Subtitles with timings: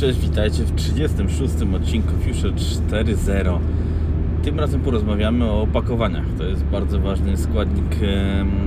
[0.00, 3.58] Cześć, witajcie w 36 odcinku Future 4.0.
[4.42, 6.24] Tym razem porozmawiamy o opakowaniach.
[6.38, 7.96] To jest bardzo ważny składnik,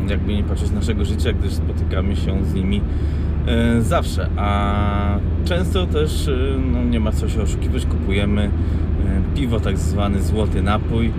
[0.07, 2.81] jakby nie patrzeć, naszego życia, gdyż spotykamy się z nimi
[3.47, 4.29] e, zawsze.
[4.38, 6.31] A często też e,
[6.71, 11.11] no, nie ma co się oszukiwać, kupujemy e, piwo, tak zwany złoty napój.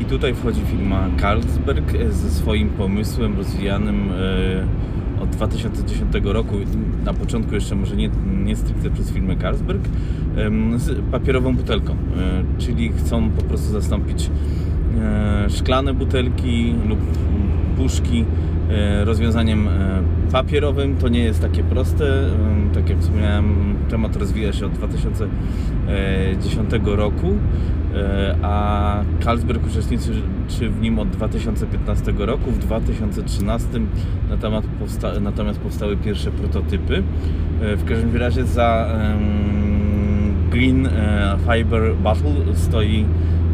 [0.00, 4.08] I tutaj wchodzi firma Carlsberg ze swoim pomysłem rozwijanym
[5.48, 6.54] 2010 roku,
[7.04, 8.10] na początku jeszcze może nie,
[8.44, 9.88] nie stricte przez firmę Carlsberg,
[10.76, 11.92] z papierową butelką.
[11.92, 11.96] E,
[12.58, 14.30] Czyli chcą po prostu zastąpić
[15.00, 16.98] e, szklane butelki lub
[17.76, 18.24] puszki
[18.70, 19.68] e, rozwiązaniem
[20.32, 20.96] papierowym.
[20.96, 22.30] To nie jest takie proste.
[22.74, 27.34] Tak jak wspomniałem, temat rozwija się od 2010 roku,
[28.42, 30.12] a Carlsberg uczestniczy
[30.58, 32.50] czy w nim od 2015 roku.
[32.50, 33.68] W 2013
[34.30, 37.02] na temat powsta- natomiast powstały pierwsze prototypy.
[37.62, 38.86] E, W każdym razie za
[40.50, 43.04] Green e, Fiber Bottle stoi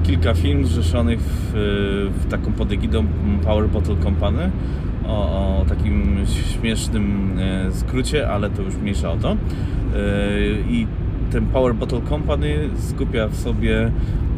[0.03, 1.53] kilka firm zrzeszonych w,
[2.21, 3.05] w taką pod egidą
[3.45, 4.51] Power Bottle Company
[5.07, 9.31] o, o takim śmiesznym e, skrócie, ale to już mniejsza o to.
[9.33, 9.37] E,
[10.71, 10.87] I
[11.37, 13.91] ten Power Bottle Company skupia w sobie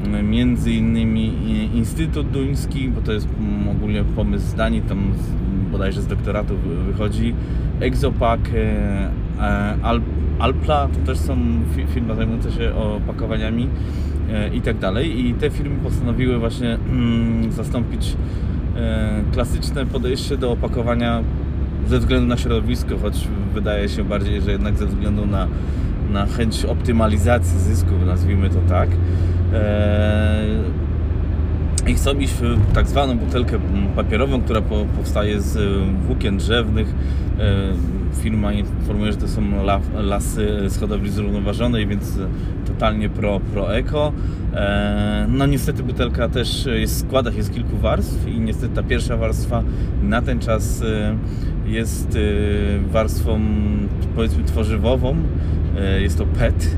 [0.05, 1.33] m, między innymi
[1.75, 5.13] Instytut Duński, bo to jest mm, ogólnie pomysł z Danii, tam
[5.73, 7.35] bodajże z doktoratu wy- wychodzi,
[7.81, 8.61] Exopack, e,
[9.41, 10.01] e, Al,
[10.39, 11.37] Alpla, to też są
[11.77, 13.69] fi- firmy zajmujące się opakowaniami
[14.33, 15.27] e, i tak dalej.
[15.27, 18.17] I te firmy postanowiły właśnie mm, zastąpić
[19.33, 21.23] klasyczne podejście do opakowania
[21.87, 25.47] ze względu na środowisko, choć wydaje się bardziej, że jednak ze względu na,
[26.11, 28.89] na chęć optymalizacji zysku, nazwijmy to tak.
[29.53, 30.45] E,
[31.87, 33.59] i chcą iść w tak zwaną butelkę
[33.97, 36.95] papierową, która po, powstaje z włókien drzewnych.
[38.13, 42.27] E, Firma informuje, że to są la, lasy z hodowli zrównoważonej, więc y,
[42.67, 44.13] totalnie pro, pro eko.
[44.55, 49.17] E, No niestety butelka też jest w składach jest kilku warstw i niestety ta pierwsza
[49.17, 49.63] warstwa
[50.03, 51.17] na ten czas y,
[51.71, 52.19] jest
[52.93, 53.41] warstwą
[54.17, 55.17] powiedzmy tworzywową.
[55.81, 56.77] E, Jest to PET.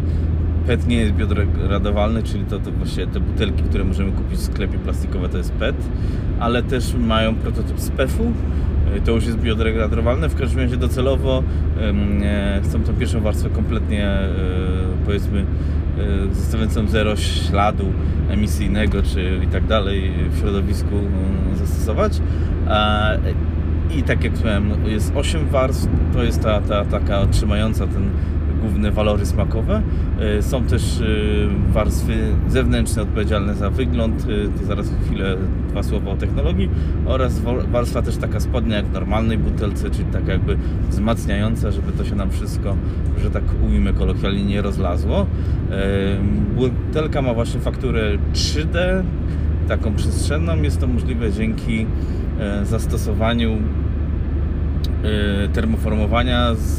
[0.66, 4.78] PET nie jest biodegradowalny, czyli to, to właśnie te butelki, które możemy kupić w sklepie
[4.78, 5.76] plastikowe to jest PET,
[6.40, 8.32] ale też mają prototyp z PEF-u,
[9.04, 11.42] to już jest biodegradowalne, w każdym razie docelowo
[12.22, 14.28] e, chcą tą pierwszą warstwę kompletnie e,
[15.06, 17.84] powiedzmy e, zostawiającą zero śladu
[18.30, 20.96] emisyjnego czy i tak dalej w środowisku
[21.54, 22.20] zastosować.
[23.98, 28.10] I tak jak wspomniałem, no, jest 8 warstw, to jest ta, ta taka trzymająca ten
[28.60, 29.82] główne walory smakowe.
[30.21, 31.04] E, Są też e,
[31.72, 32.15] warstwy
[32.48, 35.37] zewnętrzne odpowiedzialne za wygląd, e, to zaraz chwilę
[35.69, 36.69] dwa słowa o technologii
[37.06, 37.41] oraz
[37.72, 40.56] warstwa też taka spodnia jak w normalnej butelce, czyli taka jakby
[40.91, 42.76] wzmacniająca, żeby to się nam wszystko,
[43.22, 45.26] że tak ujmę kolokwialnie, nie rozlazło.
[46.56, 49.03] Butelka ma właśnie fakturę 3D,
[49.69, 50.62] taką przestrzenną.
[50.62, 51.87] Jest to możliwe dzięki
[52.65, 53.59] zastosowaniu
[55.53, 56.78] termoformowania z,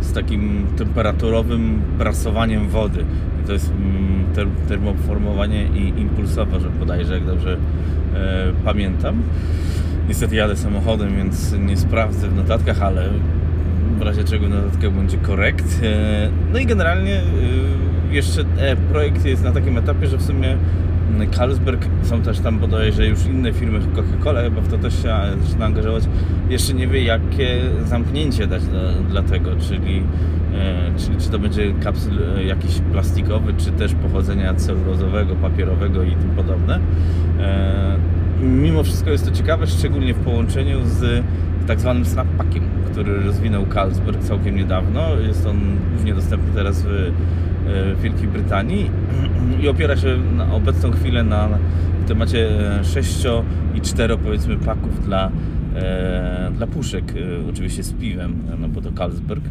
[0.00, 3.04] z takim temperaturowym prasowaniem wody.
[3.46, 7.56] To jest mm, ter, termoformowanie i impulsowe, że bodajże, jak dobrze
[8.14, 9.22] e, pamiętam.
[10.08, 13.08] Niestety jadę samochodem, więc nie sprawdzę w notatkach, ale
[13.98, 15.80] w razie czego w notatkach będzie korekt.
[15.82, 17.20] E, No i generalnie
[18.10, 20.56] jeszcze e, projekt jest na takim etapie, że w sumie
[21.36, 25.66] Carlsberg, są też tam bodajże już inne firmy, Coca-Cola chyba w to też się zaczyna
[25.66, 26.04] angażować,
[26.48, 28.62] jeszcze nie wie jakie zamknięcie dać
[29.08, 30.02] dla, tego, czyli,
[30.54, 36.10] e, czyli czy to będzie kapsel e, jakiś plastikowy, czy też pochodzenia celulozowego, papierowego i
[36.10, 36.80] tym podobne.
[37.40, 37.96] E,
[38.42, 41.24] Mimo wszystko jest to ciekawe, szczególnie w połączeniu z
[41.66, 45.20] tak zwanym Snappackiem, który rozwinął Carlsberg całkiem niedawno.
[45.26, 45.60] Jest on
[45.94, 47.12] głównie dostępny teraz w
[48.02, 48.90] Wielkiej Brytanii
[49.62, 51.48] i opiera się na obecną chwilę na
[52.04, 52.48] w temacie
[52.82, 53.24] 6
[53.74, 55.30] i 4 powiedzmy paków dla,
[55.76, 59.44] e, dla puszek, e, oczywiście z piwem, no bo to Carlsberg.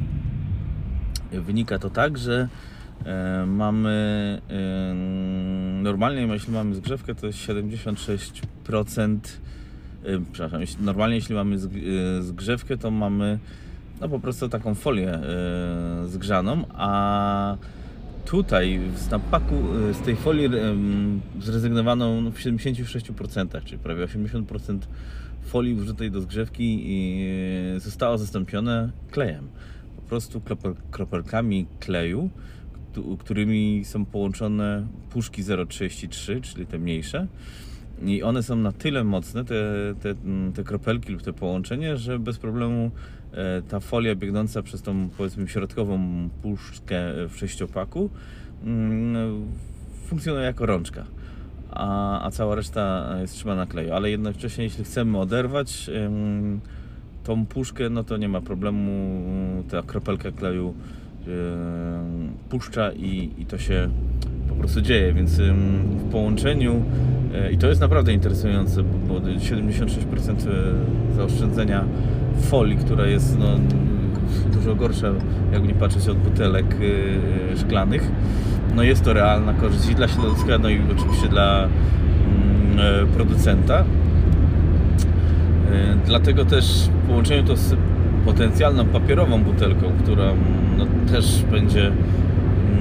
[1.32, 2.48] Wynika to tak, że
[3.06, 4.94] e, mamy e,
[5.84, 9.18] normalnie, jeśli mamy zgrzewkę, to jest 76%.
[10.04, 11.82] e, Przepraszam, normalnie jeśli mamy zg-
[12.20, 13.40] e, zgrzewkę, to mamy
[14.02, 15.22] no po prostu taką folię e,
[16.06, 17.58] zgrzaną, a
[18.30, 24.80] tutaj w e, z tej folii em, zrezygnowano no, w 76%, czyli prawie 80%
[25.42, 26.86] folii użytej do zgrzewki
[27.76, 29.48] e, zostało zastąpione klejem.
[29.96, 32.30] Po prostu kropel, kropelkami kleju,
[32.92, 37.28] któ- którymi są połączone puszki 0,33, czyli te mniejsze.
[38.06, 39.64] I one są na tyle mocne, te,
[40.02, 40.16] te,
[40.54, 42.92] te kropelki lub te połączenie, że bez problemu
[43.34, 46.00] e, ta folia biegnąca przez tą powiedzmy środkową
[46.42, 48.10] puszczkę w sześciopaku
[48.64, 49.48] mm,
[50.06, 51.06] funkcjonuje jako rączka.
[51.72, 53.94] A, a cała reszta jest trzymana na kleju.
[53.94, 55.90] Ale jednocześnie, jeśli chcemy oderwać
[57.24, 59.24] tą puszkę, no to nie ma problemu.
[59.70, 60.74] Ta kropelka kleju
[62.50, 63.90] puszcza i, i to się
[64.50, 65.14] po prostu dzieje.
[65.14, 65.38] Więc
[65.98, 66.84] w połączeniu,
[67.50, 70.36] y, i to jest naprawdę interesujące, bo, bo 76%
[71.16, 71.84] zaoszczędzenia
[72.42, 73.60] folii, która jest no,
[74.54, 75.08] dużo gorsza,
[75.54, 78.12] jakby nie patrzeć od butelek y, szklanych.
[78.76, 83.80] No jest to realna korzyść i dla środowiska, no i oczywiście dla mm, e, producenta.
[83.80, 83.86] E,
[86.06, 87.76] Dlatego też w połączeniu to z
[88.26, 90.26] potencjalną papierową butelką, która
[90.78, 91.92] no, też będzie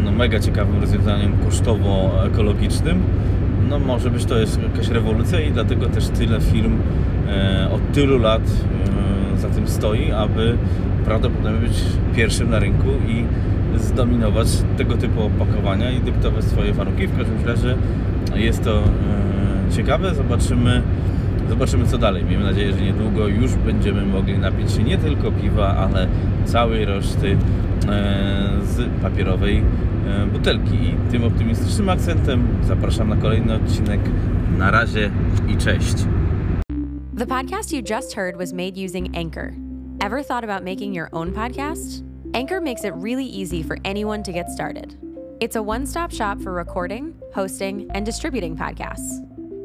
[0.05, 2.99] no, mega ciekawym rozwiązaniem kosztowo-ekologicznym,
[3.69, 6.79] no może być to jest jakaś rewolucja i dlatego też tyle firm
[7.29, 8.43] e, od tylu lat
[9.35, 10.57] e, za tym stoi, aby
[11.05, 11.83] prawdopodobnie być
[12.17, 13.25] pierwszym na rynku i
[13.79, 17.07] zdominować tego typu opakowania i dyktować swoje warunki.
[17.07, 17.77] W każdym razie
[18.35, 20.15] jest to e, ciekawe.
[20.15, 20.83] Zobaczymy,
[21.49, 22.25] zobaczymy co dalej.
[22.25, 26.09] Miejmy nadzieję, że niedługo już będziemy mogli napić się nie tylko piwa, ale
[26.45, 27.37] całej reszty
[27.89, 29.63] e, z papierowej
[30.07, 30.75] e, butelki.
[30.75, 34.01] I tym optymistycznym akcentem zapraszam na kolejny odcinek.
[34.59, 35.11] Na razie
[35.49, 35.95] i cześć.
[37.19, 39.53] The podcast you just heard was made using Anchor.
[40.01, 42.05] Ever thought about making your own podcast?
[42.35, 44.97] Anchor makes it really easy for anyone to get started.
[45.41, 49.38] It's a one stop shop for recording, hosting, and distributing podcasts.